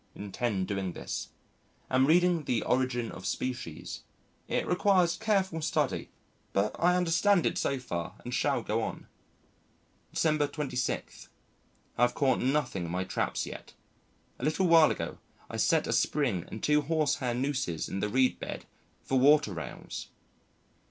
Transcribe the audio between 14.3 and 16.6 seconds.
A little while ago I set a springe